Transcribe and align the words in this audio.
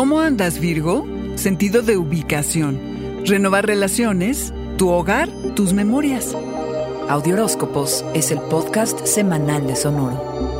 ¿Cómo 0.00 0.20
andas, 0.20 0.60
Virgo? 0.60 1.06
Sentido 1.34 1.82
de 1.82 1.98
ubicación. 1.98 2.80
Renovar 3.26 3.66
relaciones, 3.66 4.54
tu 4.78 4.88
hogar, 4.88 5.28
tus 5.54 5.74
memorias. 5.74 6.34
Audioróscopos 7.10 8.02
es 8.14 8.30
el 8.30 8.40
podcast 8.40 9.04
semanal 9.04 9.66
de 9.66 9.76
Sonoro. 9.76 10.59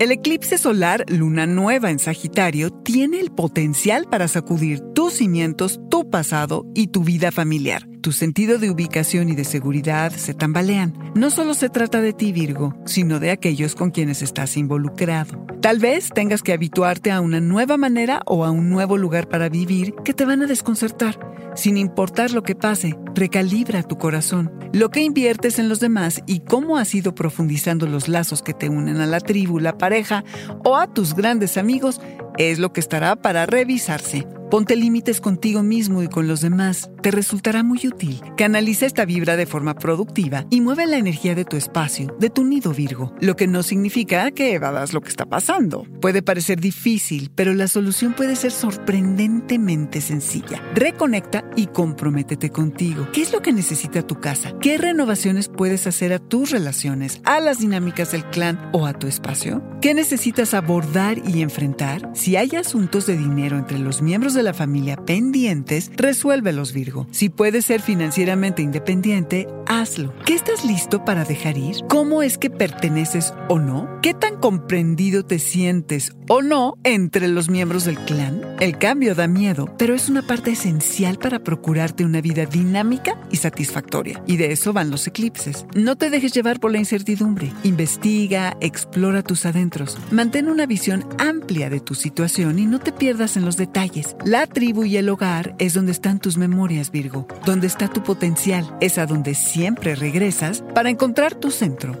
El 0.00 0.12
eclipse 0.12 0.56
solar 0.56 1.04
luna 1.08 1.46
nueva 1.46 1.90
en 1.90 1.98
Sagitario 1.98 2.70
tiene 2.70 3.20
el 3.20 3.30
potencial 3.30 4.06
para 4.10 4.28
sacudir 4.28 4.80
tus 4.94 5.12
cimientos, 5.12 5.78
tu 5.90 6.08
pasado 6.08 6.64
y 6.74 6.86
tu 6.86 7.04
vida 7.04 7.30
familiar. 7.30 7.86
Tu 8.00 8.12
sentido 8.12 8.56
de 8.56 8.70
ubicación 8.70 9.28
y 9.28 9.34
de 9.34 9.44
seguridad 9.44 10.10
se 10.10 10.32
tambalean. 10.32 10.94
No 11.14 11.30
solo 11.30 11.52
se 11.52 11.68
trata 11.68 12.00
de 12.00 12.14
ti, 12.14 12.32
Virgo, 12.32 12.74
sino 12.86 13.20
de 13.20 13.30
aquellos 13.30 13.74
con 13.74 13.90
quienes 13.90 14.22
estás 14.22 14.56
involucrado. 14.56 15.44
Tal 15.60 15.78
vez 15.78 16.08
tengas 16.08 16.42
que 16.42 16.54
habituarte 16.54 17.10
a 17.10 17.20
una 17.20 17.40
nueva 17.40 17.76
manera 17.76 18.22
o 18.24 18.46
a 18.46 18.50
un 18.50 18.70
nuevo 18.70 18.96
lugar 18.96 19.28
para 19.28 19.50
vivir 19.50 19.92
que 20.02 20.14
te 20.14 20.24
van 20.24 20.40
a 20.40 20.46
desconcertar. 20.46 21.18
Sin 21.54 21.76
importar 21.76 22.30
lo 22.30 22.42
que 22.42 22.54
pase, 22.54 22.96
recalibra 23.14 23.82
tu 23.82 23.98
corazón, 23.98 24.52
lo 24.72 24.90
que 24.90 25.02
inviertes 25.02 25.58
en 25.58 25.68
los 25.68 25.80
demás 25.80 26.22
y 26.26 26.40
cómo 26.40 26.78
has 26.78 26.94
ido 26.94 27.14
profundizando 27.14 27.86
los 27.86 28.08
lazos 28.08 28.42
que 28.42 28.54
te 28.54 28.68
unen 28.68 29.00
a 29.00 29.06
la 29.06 29.20
tribu, 29.20 29.58
la 29.58 29.76
pareja 29.76 30.24
o 30.64 30.76
a 30.76 30.92
tus 30.92 31.14
grandes 31.14 31.56
amigos 31.56 32.00
es 32.38 32.58
lo 32.58 32.72
que 32.72 32.80
estará 32.80 33.16
para 33.16 33.46
revisarse. 33.46 34.26
Ponte 34.50 34.74
límites 34.74 35.20
contigo 35.20 35.62
mismo 35.62 36.02
y 36.02 36.08
con 36.08 36.26
los 36.26 36.40
demás. 36.40 36.90
Te 37.02 37.12
resultará 37.12 37.62
muy 37.62 37.86
útil. 37.86 38.20
Canaliza 38.36 38.84
esta 38.84 39.04
vibra 39.04 39.36
de 39.36 39.46
forma 39.46 39.76
productiva 39.76 40.44
y 40.50 40.60
mueve 40.60 40.88
la 40.88 40.98
energía 40.98 41.36
de 41.36 41.44
tu 41.44 41.56
espacio, 41.56 42.16
de 42.18 42.30
tu 42.30 42.42
nido 42.42 42.74
Virgo, 42.74 43.14
lo 43.20 43.36
que 43.36 43.46
no 43.46 43.62
significa 43.62 44.28
que 44.32 44.54
evadas 44.54 44.92
lo 44.92 45.02
que 45.02 45.08
está 45.08 45.24
pasando. 45.24 45.84
Puede 46.00 46.22
parecer 46.22 46.60
difícil, 46.60 47.30
pero 47.32 47.54
la 47.54 47.68
solución 47.68 48.12
puede 48.12 48.34
ser 48.34 48.50
sorprendentemente 48.50 50.00
sencilla. 50.00 50.60
Reconecta 50.74 51.44
y 51.54 51.68
comprométete 51.68 52.50
contigo. 52.50 53.06
¿Qué 53.12 53.22
es 53.22 53.32
lo 53.32 53.42
que 53.42 53.52
necesita 53.52 54.04
tu 54.04 54.18
casa? 54.18 54.52
¿Qué 54.60 54.78
renovaciones 54.78 55.48
puedes 55.48 55.86
hacer 55.86 56.12
a 56.12 56.18
tus 56.18 56.50
relaciones, 56.50 57.20
a 57.24 57.38
las 57.38 57.60
dinámicas 57.60 58.10
del 58.10 58.24
clan 58.24 58.70
o 58.72 58.86
a 58.86 58.94
tu 58.94 59.06
espacio? 59.06 59.62
¿Qué 59.80 59.94
necesitas 59.94 60.54
abordar 60.54 61.18
y 61.26 61.40
enfrentar? 61.40 62.10
Si 62.14 62.34
hay 62.34 62.50
asuntos 62.56 63.06
de 63.06 63.16
dinero 63.16 63.56
entre 63.56 63.78
los 63.78 64.02
miembros 64.02 64.34
de 64.34 64.39
de 64.40 64.44
la 64.44 64.54
familia 64.54 64.96
pendientes, 64.96 65.92
resuélvelos 65.96 66.72
Virgo. 66.72 67.06
Si 67.10 67.28
puedes 67.28 67.66
ser 67.66 67.82
financieramente 67.82 68.62
independiente, 68.62 69.46
hazlo. 69.66 70.14
¿Qué 70.24 70.34
estás 70.34 70.64
listo 70.64 71.04
para 71.04 71.24
dejar 71.24 71.58
ir? 71.58 71.76
¿Cómo 71.90 72.22
es 72.22 72.38
que 72.38 72.48
perteneces 72.48 73.34
o 73.50 73.58
no? 73.58 73.99
¿Qué 74.02 74.14
tan 74.14 74.36
comprendido 74.36 75.26
te 75.26 75.38
sientes 75.38 76.12
o 76.26 76.40
no 76.40 76.78
entre 76.84 77.28
los 77.28 77.50
miembros 77.50 77.84
del 77.84 77.98
clan? 77.98 78.40
El 78.58 78.78
cambio 78.78 79.14
da 79.14 79.28
miedo, 79.28 79.74
pero 79.76 79.94
es 79.94 80.08
una 80.08 80.22
parte 80.22 80.52
esencial 80.52 81.18
para 81.18 81.40
procurarte 81.40 82.06
una 82.06 82.22
vida 82.22 82.46
dinámica 82.46 83.20
y 83.30 83.36
satisfactoria. 83.36 84.22
Y 84.26 84.38
de 84.38 84.52
eso 84.52 84.72
van 84.72 84.90
los 84.90 85.06
eclipses. 85.06 85.66
No 85.74 85.96
te 85.96 86.08
dejes 86.08 86.32
llevar 86.32 86.60
por 86.60 86.72
la 86.72 86.78
incertidumbre. 86.78 87.52
Investiga, 87.62 88.56
explora 88.62 89.22
tus 89.22 89.44
adentros. 89.44 89.98
Mantén 90.10 90.48
una 90.48 90.64
visión 90.64 91.04
amplia 91.18 91.68
de 91.68 91.80
tu 91.80 91.94
situación 91.94 92.58
y 92.58 92.64
no 92.64 92.78
te 92.78 92.92
pierdas 92.92 93.36
en 93.36 93.44
los 93.44 93.58
detalles. 93.58 94.16
La 94.24 94.46
tribu 94.46 94.84
y 94.84 94.96
el 94.96 95.10
hogar 95.10 95.54
es 95.58 95.74
donde 95.74 95.92
están 95.92 96.20
tus 96.20 96.38
memorias, 96.38 96.90
Virgo, 96.90 97.28
donde 97.44 97.66
está 97.66 97.86
tu 97.88 98.02
potencial, 98.02 98.74
es 98.80 98.96
a 98.96 99.04
donde 99.04 99.34
siempre 99.34 99.94
regresas 99.94 100.64
para 100.74 100.88
encontrar 100.88 101.34
tu 101.34 101.50
centro. 101.50 102.00